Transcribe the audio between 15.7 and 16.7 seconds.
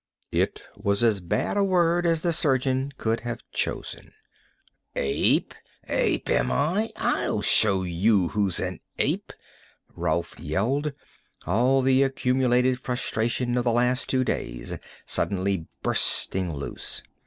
bursting